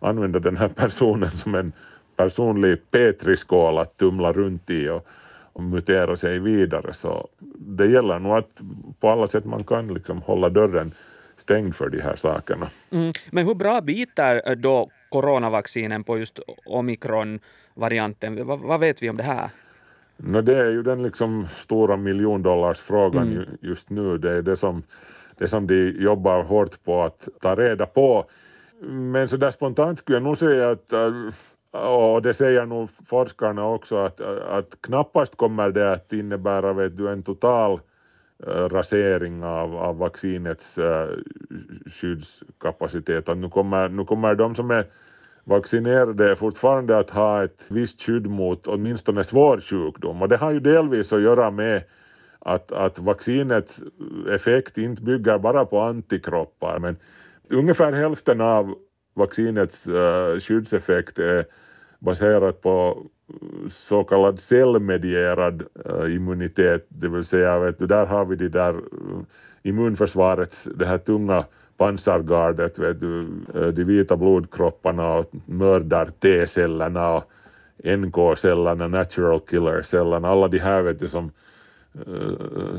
använda 0.00 0.38
den 0.38 0.56
här 0.56 0.68
personen 0.68 1.30
som 1.30 1.54
en 1.54 1.72
personlig 2.16 2.90
petriskål 2.90 3.78
att 3.78 3.96
tumla 3.96 4.32
runt 4.32 4.70
i 4.70 4.88
och, 4.88 5.06
och 5.52 5.62
mutera 5.62 6.16
sig 6.16 6.38
vidare. 6.38 6.92
Så 6.92 7.28
det 7.58 7.86
gäller 7.86 8.18
nog 8.18 8.32
att 8.32 8.60
på 9.00 9.08
alla 9.08 9.28
sätt 9.28 9.44
man 9.44 9.64
kan 9.64 9.88
liksom 9.88 10.22
hålla 10.22 10.48
dörren 10.48 10.92
stängd 11.36 11.74
för 11.74 11.88
de 11.88 12.00
här 12.00 12.16
sakerna. 12.16 12.66
Mm. 12.90 13.12
Men 13.30 13.46
hur 13.46 13.54
bra 13.54 13.80
biter 13.80 14.56
då 14.56 14.90
coronavaccinen 15.08 16.04
på 16.04 16.18
just 16.18 16.40
omikron-varianten? 16.66 18.46
Vad, 18.46 18.60
vad, 18.60 18.80
vet 18.80 19.02
vi 19.02 19.10
om 19.10 19.16
det 19.16 19.22
här? 19.22 19.50
No, 20.16 20.40
det 20.40 20.56
är 20.56 20.70
ju 20.70 20.82
den 20.82 21.02
liksom 21.02 21.46
stora 21.54 21.96
miljondollarsfrågan 21.96 23.32
mm. 23.32 23.48
just 23.60 23.90
nu. 23.90 24.18
Det 24.18 24.32
är 24.32 24.42
det 24.42 24.56
som, 24.56 24.82
det 25.38 25.48
som 25.48 25.66
de 25.66 25.90
jobbar 25.90 26.42
hårt 26.42 26.84
på 26.84 27.02
att 27.02 27.28
ta 27.40 27.54
reda 27.54 27.86
på. 27.86 28.26
Men 28.88 29.28
så 29.28 29.36
där 29.36 29.50
spontant 29.50 29.98
skulle 29.98 30.16
jag 30.16 30.22
nog 30.22 30.38
säga 30.38 30.70
att 30.70 30.92
äh, 30.92 31.12
och 31.72 32.22
det 32.22 32.34
säger 32.34 32.66
nog 32.66 32.90
forskarna 33.06 33.66
också 33.66 33.96
att, 33.96 34.20
äh, 34.20 34.28
att 34.48 34.78
knappast 34.80 35.36
kommer 35.36 35.70
det 35.70 35.92
att 35.92 36.12
innebära 36.12 36.72
vet 36.72 36.96
du, 36.96 37.08
en 37.08 37.22
total 37.22 37.80
äh, 38.46 38.50
rasering 38.50 39.44
av, 39.44 39.76
av 39.76 39.98
vaccinets 39.98 40.78
skyddskapacitet. 41.86 43.28
Att 43.28 43.36
nu, 43.36 43.48
kommer, 43.48 43.88
nu 43.88 44.04
kommer 44.04 44.34
de 44.34 44.54
som 44.54 44.70
är 44.70 44.84
vaccinerade 45.44 46.36
fortfarande 46.36 46.98
att 46.98 47.10
ha 47.10 47.44
ett 47.44 47.66
visst 47.68 48.02
skydd 48.02 48.26
mot 48.26 48.66
åtminstone 48.66 49.24
svår 49.24 49.60
sjukdom 49.60 50.22
och 50.22 50.28
det 50.28 50.36
har 50.36 50.50
ju 50.50 50.60
delvis 50.60 51.12
att 51.12 51.22
göra 51.22 51.50
med 51.50 51.82
att, 52.38 52.72
att 52.72 52.98
vaccinets 52.98 53.82
effekt 54.30 54.78
inte 54.78 55.02
bygger 55.02 55.38
bara 55.38 55.64
på 55.64 55.80
antikroppar 55.80 56.78
men 56.78 56.96
ungefär 57.50 57.92
hälften 57.92 58.40
av 58.40 58.74
vaccinets 59.14 59.88
uh, 59.88 60.40
skyddseffekt 60.40 61.18
är 61.18 61.44
baserat 61.98 62.60
på 62.60 63.02
eh, 63.28 63.68
så 63.68 64.04
kallad 64.04 64.40
cellmedierad 64.40 65.62
uh, 65.86 66.14
immunitet, 66.14 66.86
det 66.88 67.08
vill 67.08 67.24
säga 67.24 67.58
vet 67.58 67.78
du, 67.78 67.86
där 67.86 68.06
har 68.06 68.24
vi 68.24 68.36
det 68.36 68.48
där 68.48 68.74
uh, 68.74 69.22
immunförsvarets, 69.62 70.68
det 70.74 70.86
här 70.86 70.98
tunga 70.98 71.44
pansargardet, 71.76 72.78
vet 72.78 73.00
du, 73.00 73.26
de 73.72 73.84
vita 73.84 74.16
blodkropparna 74.16 75.14
och 75.14 75.30
mördar 75.46 76.06
T-cellerna 76.06 77.12
och 77.12 77.24
NK-cellerna, 77.84 78.88
natural 78.88 79.40
killer-cellerna, 79.40 80.28
alla 80.28 80.48
de 80.48 80.58
här 80.58 80.82
vet 80.82 80.98
du 80.98 81.08
som 81.08 81.30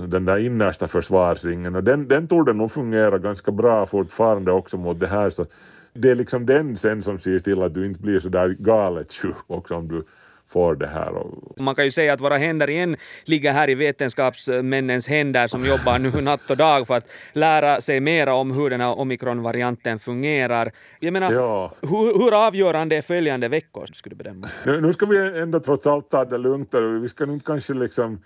den 0.08 0.25
där 0.25 0.38
innersta 0.38 0.88
försvarsringen 0.88 1.75
och 1.75 1.84
den, 1.84 2.08
den 2.08 2.27
torde 2.27 2.53
nog 2.53 2.72
fungera 2.72 3.18
ganska 3.18 3.51
bra 3.51 3.86
fortfarande 3.86 4.51
också 4.51 4.77
mot 4.77 5.00
det 5.00 5.08
här 5.08 5.30
så 5.30 5.46
det 5.94 6.10
är 6.10 6.15
liksom 6.15 6.46
den 6.46 6.77
sen 6.77 7.03
som 7.03 7.20
ser 7.20 7.39
till 7.39 7.62
att 7.62 7.74
du 7.74 7.86
inte 7.86 8.00
blir 8.00 8.20
så 8.20 8.30
där 8.30 8.56
galet 8.60 9.13
sjuk 9.13 9.36
också 9.48 9.75
om 9.75 9.88
du 9.88 10.03
får 10.51 10.75
det 10.75 10.88
här. 10.88 11.13
Man 11.60 11.75
kan 11.75 11.86
ju 11.86 11.91
säga 11.91 12.13
att 12.13 12.22
våra 12.22 12.38
händer 12.38 12.70
igen 12.70 12.98
ligger 13.24 13.53
här 13.53 13.70
i 13.70 13.75
vetenskapsmännens 13.75 15.08
händer 15.08 15.48
som 15.48 15.65
jobbar 15.65 16.00
nu 16.00 16.10
natt 16.22 16.50
och 16.50 16.58
dag 16.58 16.88
för 16.88 16.98
att 16.98 17.06
lära 17.34 17.82
sig 17.82 18.00
mera 18.00 18.34
om 18.34 18.51
hur 18.51 18.70
den 18.70 18.82
här 18.82 19.00
omikronvarianten 19.00 20.00
fungerar. 20.00 20.72
Jag 21.00 21.13
menar, 21.13 21.32
ja. 21.32 21.74
hur, 21.82 22.20
hur 22.20 22.48
avgörande 22.48 22.98
är 22.98 23.01
följande 23.01 23.48
veckor, 23.48 23.86
skulle 23.94 24.15
du 24.15 24.24
bedöma? 24.24 24.48
Nu, 24.65 24.82
nu 24.82 24.94
ska 24.94 25.06
vi 25.06 25.41
ändå 25.41 25.60
trots 25.60 25.88
allt 25.88 26.10
ta 26.10 26.25
det 26.25 26.38
lugnt 26.38 26.74
vi 27.01 27.10
ska 27.10 27.24
inte 27.24 27.46
kanske 27.46 27.74
liksom 27.74 28.20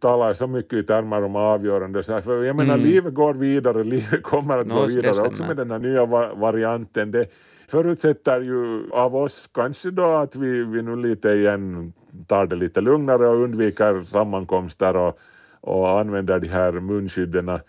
talar 0.00 0.34
så 0.34 0.46
mycket 0.46 0.72
i 0.72 0.82
termer 0.82 1.22
om 1.24 1.36
avgörande. 1.36 2.02
Så 2.02 2.12
här, 2.12 2.20
för 2.20 2.44
jag 2.44 2.56
menar, 2.56 2.74
mm. 2.74 2.86
livet 2.86 3.14
går 3.14 3.34
vidare, 3.34 3.84
livet 3.84 4.22
kommer 4.22 4.58
att 4.58 4.66
no, 4.66 4.74
gå 4.74 4.86
vidare 4.86 5.28
också 5.28 5.44
med 5.44 5.56
den 5.56 5.70
här 5.70 5.78
nya 5.78 6.06
varianten. 6.34 7.10
Det 7.10 7.26
förutsätter 7.68 8.40
ju 8.40 8.90
av 8.90 9.16
oss 9.16 9.50
kanske 9.54 9.90
då 9.90 10.04
att 10.04 10.36
vi, 10.36 10.64
vi 10.64 10.82
nu 10.82 10.96
lite 10.96 11.30
igen 11.30 11.92
tar 12.26 12.46
det 12.46 12.56
lite 12.56 12.80
lugnare 12.80 13.28
och 13.28 13.42
undviker 13.42 14.02
sammankomster 14.02 14.96
och, 14.96 15.18
och 15.60 16.00
använder 16.00 16.38
de 16.38 16.48
här 16.48 16.72
munskydden 16.72 17.60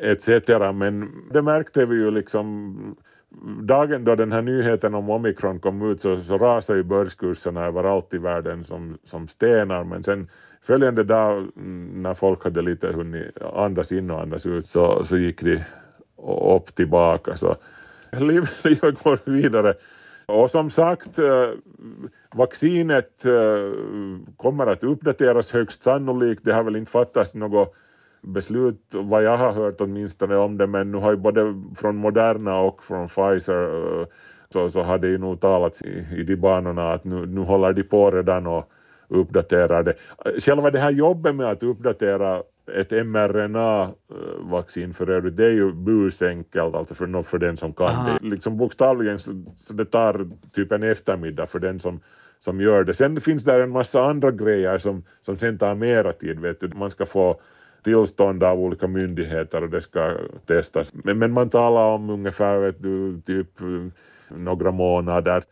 etc. 0.00 0.28
Men 0.74 1.10
det 1.32 1.42
märkte 1.42 1.86
vi 1.86 1.96
ju 1.96 2.10
liksom 2.10 2.76
dagen 3.62 4.04
då 4.04 4.14
den 4.14 4.32
här 4.32 4.42
nyheten 4.42 4.94
om 4.94 5.10
omikron 5.10 5.58
kom 5.58 5.90
ut 5.90 6.00
så, 6.00 6.20
så 6.20 6.38
rasade 6.38 6.78
ju 6.78 6.84
börskurserna 6.84 7.64
överallt 7.64 8.14
i 8.14 8.18
världen 8.18 8.64
som, 8.64 8.98
som 9.04 9.28
stenar 9.28 9.84
men 9.84 10.04
sen 10.04 10.28
följande 10.62 11.04
dag 11.04 11.38
mm, 11.56 12.02
när 12.02 12.14
folk 12.14 12.44
hade 12.44 12.62
lite 12.62 12.92
hunnit 12.92 13.42
andas 13.42 13.92
in 13.92 14.10
och 14.10 14.20
andas 14.20 14.46
ut 14.46 14.66
så, 14.66 15.04
så 15.04 15.16
gick 15.16 15.42
de 15.42 15.60
upp 16.56 16.74
tillbaka. 16.74 17.36
Så 17.36 17.56
livet, 18.12 18.50
livet 18.64 19.02
går 19.02 19.18
vidare. 19.24 19.74
Och 20.26 20.50
som 20.50 20.70
sagt, 20.70 21.18
eh, 21.18 21.50
vaccinet 22.34 23.24
eh, 23.24 23.72
kommer 24.36 24.66
att 24.66 24.84
uppdateras 24.84 25.52
högst 25.52 25.82
sannolikt. 25.82 26.44
Det 26.44 26.52
har 26.52 26.62
väl 26.62 26.76
inte 26.76 26.90
fattats 26.90 27.34
något 27.34 27.74
beslut, 28.22 28.80
vad 28.90 29.22
jag 29.22 29.36
har 29.36 29.52
hört 29.52 29.80
åtminstone 29.80 30.36
om 30.36 30.58
det, 30.58 30.66
men 30.66 30.92
nu 30.92 30.98
har 30.98 31.10
ju 31.10 31.16
både 31.16 31.62
från 31.76 31.96
Moderna 31.96 32.60
och 32.60 32.84
från 32.84 33.08
Pfizer 33.08 34.00
eh, 34.00 34.06
så, 34.52 34.70
så 34.70 34.82
har 34.82 34.98
det 34.98 35.08
ju 35.08 35.18
nog 35.18 35.40
talats 35.40 35.82
i, 35.82 36.06
i 36.16 36.22
de 36.22 36.36
banorna 36.36 36.92
att 36.92 37.04
nu, 37.04 37.26
nu 37.26 37.40
håller 37.40 37.72
de 37.72 37.82
på 37.82 38.10
redan 38.10 38.46
och 38.46 38.70
uppdaterar 39.08 39.82
det. 39.82 39.94
Själva 40.40 40.70
det 40.70 40.78
här 40.78 40.90
jobbet 40.90 41.34
med 41.34 41.46
att 41.46 41.62
uppdatera 41.62 42.42
ett 42.74 42.90
mRNA-vaccin 42.90 44.94
för 44.94 45.10
övrigt, 45.10 45.36
det 45.36 45.46
är 45.46 45.50
ju 45.50 45.72
busenkelt 45.72 46.74
alltså 46.74 46.94
för, 46.94 47.22
för 47.22 47.38
den 47.38 47.56
som 47.56 47.72
kan 47.72 47.86
Aha. 47.86 48.18
det. 48.20 48.28
Liksom 48.28 48.56
bokstavligen 48.56 49.18
så, 49.18 49.44
så 49.56 49.72
det 49.72 49.84
tar 49.84 50.30
typ 50.52 50.72
en 50.72 50.82
eftermiddag 50.82 51.46
för 51.46 51.58
den 51.58 51.78
som 51.78 52.00
som 52.40 52.60
gör 52.60 52.84
det. 52.84 52.94
Sen 52.94 53.20
finns 53.20 53.44
det 53.44 53.62
en 53.62 53.70
massa 53.70 54.04
andra 54.04 54.30
grejer 54.30 54.78
som, 54.78 55.04
som 55.20 55.36
sen 55.36 55.58
tar 55.58 55.74
mera 55.74 56.12
tid. 56.12 56.40
Vet 56.40 56.60
du. 56.60 56.68
Man 56.68 56.90
ska 56.90 57.06
få 57.06 57.40
tillstånd 57.82 58.42
av 58.42 58.60
olika 58.60 58.86
myndigheter 58.86 59.62
och 59.62 59.70
det 59.70 59.80
ska 59.80 60.16
testas. 60.46 60.92
Men, 60.94 61.18
men 61.18 61.32
man 61.32 61.48
talar 61.50 61.84
om 61.84 62.10
ungefär 62.10 62.58
vet 62.58 62.82
du, 62.82 63.20
typ 63.26 63.60
eh, 63.60 64.36
några 64.36 64.70
månader. 64.70 65.42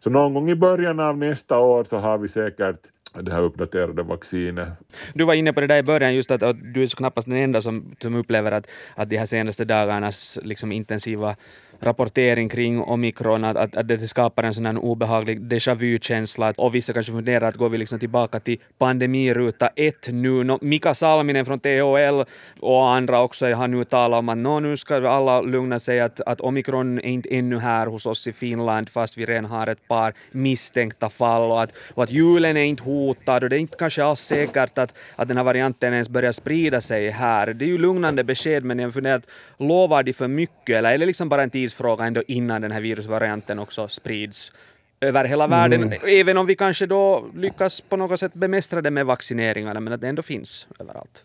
Så 0.00 0.10
någon 0.10 0.34
gång 0.34 0.50
i 0.50 0.54
början 0.54 1.00
av 1.00 1.18
nästa 1.18 1.58
år 1.58 1.84
så 1.84 1.96
har 1.96 2.18
vi 2.18 2.28
säkert 2.28 2.78
det 3.20 3.32
här 3.32 3.40
uppdaterade 3.40 4.02
vaccinet. 4.02 4.68
Du 5.14 5.24
var 5.24 5.34
inne 5.34 5.52
på 5.52 5.60
det 5.60 5.66
där 5.66 5.78
i 5.78 5.82
början, 5.82 6.14
just 6.14 6.30
att, 6.30 6.42
att 6.42 6.74
du 6.74 6.82
är 6.82 6.86
så 6.86 6.96
knappast 6.96 7.28
den 7.28 7.36
enda 7.36 7.60
som, 7.60 7.96
som 8.02 8.14
upplever 8.14 8.52
att, 8.52 8.66
att 8.94 9.10
de 9.10 9.16
här 9.16 9.26
senaste 9.26 9.64
dagarnas 9.64 10.38
liksom, 10.42 10.72
intensiva 10.72 11.36
rapportering 11.82 12.48
kring 12.48 12.80
omikron, 12.80 13.44
att, 13.44 13.56
att, 13.56 13.76
att 13.76 13.88
det 13.88 13.98
skapar 13.98 14.42
en 14.42 14.54
sån 14.54 14.66
här 14.66 14.78
obehaglig 14.78 15.40
déjà 15.40 15.74
vu-känsla. 15.74 16.54
Och 16.56 16.74
vissa 16.74 16.92
kanske 16.92 17.12
funderar 17.12 17.48
att 17.48 17.56
går 17.56 17.68
vi 17.68 17.78
liksom 17.78 17.98
tillbaka 17.98 18.40
till 18.40 18.58
pandemiruta 18.78 19.68
ett 19.76 20.08
nu. 20.08 20.44
No, 20.44 20.58
Mika 20.60 20.94
Salminen 20.94 21.46
från 21.46 21.60
THL 21.60 22.22
och 22.60 22.88
andra 22.88 23.20
också 23.20 23.52
har 23.52 23.68
nu 23.68 23.84
talat 23.84 24.18
om 24.18 24.28
att 24.28 24.38
no, 24.38 24.60
nu 24.60 24.76
ska 24.76 25.08
alla 25.08 25.40
lugna 25.40 25.78
sig 25.78 26.00
att, 26.00 26.20
att 26.20 26.40
omikron 26.40 26.98
är 26.98 27.10
inte 27.10 27.34
ännu 27.34 27.58
här 27.58 27.86
hos 27.86 28.06
oss 28.06 28.26
i 28.26 28.32
Finland 28.32 28.88
fast 28.88 29.18
vi 29.18 29.26
redan 29.26 29.44
har 29.44 29.66
ett 29.66 29.88
par 29.88 30.14
misstänkta 30.30 31.08
fall 31.08 31.50
och 31.50 31.62
att, 31.62 31.72
och 31.94 32.02
att 32.02 32.10
julen 32.10 32.56
är 32.56 32.64
inte 32.64 32.82
hotad 32.82 33.44
och 33.44 33.50
det 33.50 33.56
är 33.56 33.60
inte 33.60 33.76
kanske 33.78 34.04
alls 34.04 34.20
säkert 34.20 34.78
att, 34.78 34.94
att 35.16 35.28
den 35.28 35.36
här 35.36 35.44
varianten 35.44 35.92
ens 35.92 36.08
börjar 36.08 36.32
sprida 36.32 36.80
sig 36.80 37.10
här. 37.10 37.54
Det 37.54 37.64
är 37.64 37.66
ju 37.66 37.78
lugnande 37.78 38.24
besked 38.24 38.64
men 38.64 38.78
jag 38.78 38.94
funderar 38.94 39.16
att 39.16 39.26
lovar 39.56 40.02
de 40.02 40.12
för 40.12 40.28
mycket 40.28 40.76
eller 40.76 40.92
är 40.92 40.98
det 40.98 41.06
liksom 41.06 41.28
bara 41.28 41.42
en 41.42 41.50
tids 41.50 41.71
tidsfråga 41.72 42.04
ändå 42.04 42.22
innan 42.28 42.62
den 42.62 42.72
här 42.72 42.80
virusvarianten 42.80 43.58
också 43.58 43.88
sprids 43.88 44.52
över 45.00 45.24
hela 45.24 45.46
världen, 45.46 45.82
mm. 45.82 45.98
även 46.06 46.38
om 46.38 46.46
vi 46.46 46.54
kanske 46.54 46.86
då 46.86 47.24
lyckas 47.34 47.80
på 47.80 47.96
något 47.96 48.20
sätt 48.20 48.34
bemästra 48.34 48.82
det 48.82 48.90
med 48.90 49.06
vaccineringarna, 49.06 49.80
men 49.80 49.92
att 49.92 50.00
det 50.00 50.08
ändå 50.08 50.22
finns 50.22 50.66
överallt. 50.80 51.24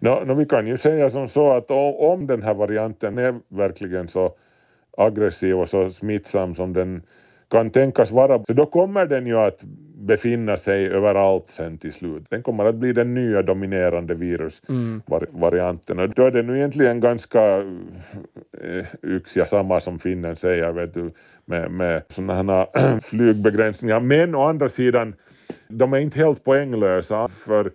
No, 0.00 0.24
no, 0.26 0.34
vi 0.34 0.46
kan 0.46 0.66
ju 0.66 0.78
säga 0.78 1.10
som 1.10 1.28
så 1.28 1.52
att 1.52 1.70
om 1.70 2.26
den 2.26 2.42
här 2.42 2.54
varianten 2.54 3.18
är 3.18 3.34
verkligen 3.48 4.08
så 4.08 4.34
aggressiv 4.96 5.58
och 5.58 5.68
så 5.68 5.90
smittsam 5.90 6.54
som 6.54 6.72
den 6.72 7.02
kan 7.50 7.70
tänkas 7.70 8.10
vara, 8.10 8.44
så 8.44 8.52
då 8.52 8.66
kommer 8.66 9.06
den 9.06 9.26
ju 9.26 9.36
att 9.38 9.64
befinna 10.00 10.56
sig 10.56 10.86
överallt 10.86 11.48
sen 11.48 11.78
till 11.78 11.92
slut. 11.92 12.22
Den 12.28 12.42
kommer 12.42 12.64
att 12.64 12.74
bli 12.74 12.92
den 12.92 13.14
nya 13.14 13.42
dominerande 13.42 14.14
virusvarianten 14.14 15.98
mm. 15.98 16.10
och 16.10 16.14
då 16.16 16.26
är 16.26 16.30
det 16.30 16.42
nu 16.42 16.56
egentligen 16.56 17.00
ganska 17.00 17.58
äh, 17.58 18.86
yxiga 19.02 19.46
samma 19.46 19.80
som 19.80 19.98
finnen 19.98 20.36
säger 20.36 20.72
vet 20.72 20.94
du, 20.94 21.12
med, 21.44 21.70
med 21.70 22.02
sådana 22.08 22.42
här 22.42 23.00
flygbegränsningar. 23.02 24.00
Men 24.00 24.34
å 24.34 24.42
andra 24.42 24.68
sidan, 24.68 25.14
de 25.68 25.92
är 25.92 25.98
inte 25.98 26.18
helt 26.18 26.44
poänglösa 26.44 27.28
för 27.28 27.70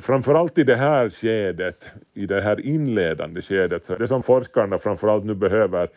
framförallt 0.00 0.58
i 0.58 0.64
det 0.64 0.76
här 0.76 1.10
skedet, 1.10 1.90
i 2.14 2.26
det 2.26 2.40
här 2.40 2.66
inledande 2.66 3.42
skedet, 3.42 3.84
så 3.84 3.96
det 3.96 4.08
som 4.08 4.22
forskarna 4.22 4.78
framförallt 4.78 5.24
nu 5.24 5.34
behöver 5.34 5.88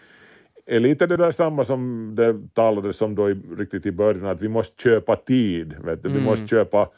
är 0.66 0.80
lite 0.80 1.08
det 1.08 1.18
där 1.18 1.32
samma 1.32 1.64
som 1.64 2.12
det 2.16 2.36
talades 2.54 3.02
om 3.02 3.16
då 3.16 3.30
i, 3.30 3.34
riktigt 3.58 3.86
i 3.86 3.92
början, 3.92 4.26
att 4.26 4.42
vi 4.42 4.50
måste 4.50 4.84
köpa 4.84 5.16
tid. 5.16 5.76
Vet 5.84 6.04
du? 6.04 6.10
Mm. 6.10 6.22
Vi 6.22 6.26
måste 6.26 6.48
köpa 6.48 6.90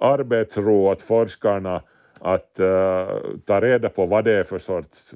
arbetsro 0.00 0.86
åt 0.86 1.02
forskarna 1.02 1.82
att 2.20 2.60
uh, 2.60 3.38
ta 3.44 3.60
reda 3.60 3.88
på 3.88 4.06
vad 4.06 4.24
det 4.24 4.32
är 4.32 4.44
för 4.44 4.58
sorts 4.58 5.14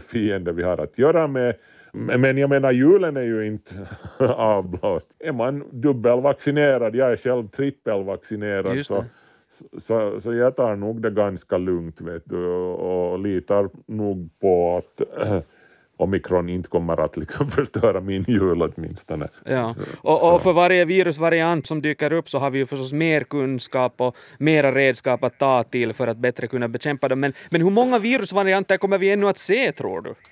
fiende 0.10 0.52
vi 0.52 0.62
har 0.62 0.78
att 0.78 0.98
göra 0.98 1.26
med. 1.26 1.54
Men 1.92 2.38
jag 2.38 2.50
menar, 2.50 2.72
julen 2.72 3.16
är 3.16 3.22
ju 3.22 3.46
inte 3.46 3.74
avblåst. 4.36 5.16
Är 5.18 5.32
man 5.32 5.64
dubbelvaccinerad, 5.72 6.96
jag 6.96 7.12
är 7.12 7.16
själv 7.16 7.48
trippelvaccinerad, 7.48 8.86
så, 8.86 9.04
så, 9.78 10.20
så 10.20 10.34
jag 10.34 10.56
tar 10.56 10.76
nog 10.76 11.02
det 11.02 11.10
ganska 11.10 11.58
lugnt 11.58 12.00
vet 12.00 12.22
du, 12.24 12.46
och, 12.46 13.12
och 13.12 13.18
litar 13.18 13.68
nog 13.86 14.30
på 14.40 14.76
att 14.76 15.02
omikron 16.00 16.48
inte 16.48 16.68
kommer 16.68 17.00
att 17.04 17.16
liksom 17.16 17.50
förstöra 17.50 18.00
min 18.00 18.22
jul 18.22 18.62
åtminstone. 18.62 19.28
Ja. 19.44 19.74
och, 19.98 20.34
och 20.34 20.42
för 20.42 20.52
varje 20.52 20.84
virusvariant 20.84 21.66
som 21.66 21.82
dyker 21.82 22.12
upp 22.12 22.28
så 22.28 22.38
har 22.38 22.50
vi 22.50 22.58
ju 22.58 22.66
förstås 22.66 22.92
mer 22.92 23.20
kunskap 23.20 23.94
och 23.96 24.16
mera 24.38 24.74
redskap 24.74 25.24
att 25.24 25.38
ta 25.38 25.62
till 25.62 25.92
för 25.92 26.06
att 26.06 26.16
bättre 26.16 26.46
kunna 26.46 26.68
bekämpa 26.68 27.08
dem. 27.08 27.20
Men, 27.20 27.32
men 27.50 27.62
hur 27.62 27.70
många 27.70 27.98
virusvarianter 27.98 28.76
kommer 28.76 28.98
vi 28.98 29.10
ännu 29.10 29.28
att 29.28 29.38
se 29.38 29.72
tror 29.72 30.00
du? 30.00 30.14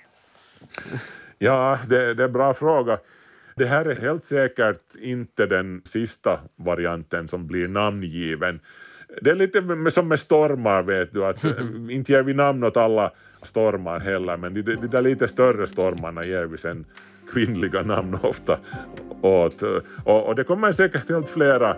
Ja, 1.41 1.79
det, 1.89 2.13
det 2.13 2.23
är 2.23 2.27
en 2.27 2.33
bra 2.33 2.53
fråga. 2.53 2.99
Det 3.55 3.65
här 3.65 3.85
är 3.85 3.95
helt 3.95 4.25
säkert 4.25 4.95
inte 5.01 5.45
den 5.45 5.81
sista 5.85 6.39
varianten 6.55 7.27
som 7.27 7.47
blir 7.47 7.67
namngiven. 7.67 8.59
Det 9.21 9.29
är 9.29 9.35
lite 9.35 9.91
som 9.91 10.07
med 10.07 10.19
stormar 10.19 10.83
vet 10.83 11.13
du, 11.13 11.25
att 11.25 11.43
inte 11.89 12.11
ger 12.11 12.23
vi 12.23 12.33
namn 12.33 12.63
åt 12.63 12.77
alla 12.77 13.11
stormar 13.41 13.99
heller, 13.99 14.37
men 14.37 14.53
de, 14.53 14.61
de 14.61 14.87
där 14.87 15.01
lite 15.01 15.27
större 15.27 15.67
stormarna 15.67 16.23
ger 16.23 16.43
vi 16.43 16.57
sen 16.57 16.85
kvinnliga 17.33 17.83
namn 17.83 18.17
ofta 18.21 18.57
åt. 19.21 19.61
Och, 20.03 20.27
och 20.27 20.35
det 20.35 20.43
kommer 20.43 20.71
säkert 20.71 21.09
helt 21.09 21.29
flera 21.29 21.75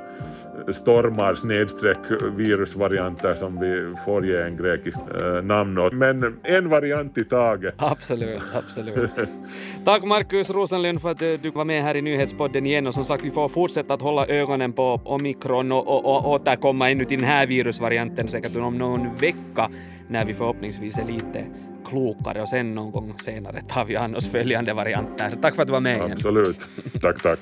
stormar 0.71 1.33
snedstreck 1.33 1.97
virusvarianter 2.35 3.35
som 3.35 3.59
vi 3.59 3.93
får 4.05 4.25
ge 4.25 4.41
en 4.41 4.57
grekisk 4.57 4.99
äh, 5.21 5.43
namn 5.43 5.77
åt. 5.77 5.93
Men 5.93 6.39
en 6.43 6.69
variant 6.69 7.17
i 7.17 7.23
taget. 7.23 7.73
Absolut, 7.77 8.41
absolut. 8.53 9.11
Tack 9.85 10.03
Markus 10.03 10.49
Rosenlund 10.49 11.01
för 11.01 11.11
att 11.11 11.21
eh, 11.21 11.29
du 11.41 11.51
var 11.51 11.65
med 11.65 11.83
här 11.83 11.95
i 11.95 12.01
nyhetspodden 12.01 12.65
igen 12.65 12.87
och 12.87 12.93
som 12.93 13.03
sagt 13.03 13.25
vi 13.25 13.31
får 13.31 13.49
fortsätta 13.49 13.93
att 13.93 14.01
hålla 14.01 14.27
ögonen 14.27 14.73
på 14.73 15.01
omikron 15.05 15.71
och, 15.71 15.87
och, 15.87 16.05
och 16.05 16.29
återkomma 16.29 16.89
ännu 16.89 17.05
till 17.05 17.19
den 17.19 17.27
här 17.27 17.47
virusvarianten 17.47 18.27
säkert 18.27 18.57
om 18.57 18.77
någon 18.77 19.15
vecka 19.15 19.69
när 20.07 20.25
vi 20.25 20.33
förhoppningsvis 20.33 20.97
är 20.97 21.05
lite 21.05 21.45
klokare 21.85 22.41
och 22.41 22.49
sen 22.49 22.75
någon 22.75 22.91
gång 22.91 23.13
senare 23.19 23.61
tar 23.61 23.85
vi 23.85 23.95
an 23.95 24.15
oss 24.15 24.29
följande 24.29 24.73
varianter. 24.73 25.37
Tack 25.41 25.55
för 25.55 25.61
att 25.61 25.67
du 25.67 25.71
var 25.71 25.79
med 25.79 25.97
igen. 25.97 26.11
Absolut. 26.11 26.59
Tack, 27.01 27.21
tack. 27.21 27.39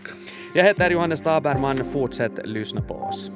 Jag 0.56 0.64
heter 0.64 0.90
Johannes 0.92 1.22
Taberman. 1.22 1.78
Fortsätt 1.78 2.32
lyssna 2.44 2.82
på 2.82 2.94
oss. 2.94 3.32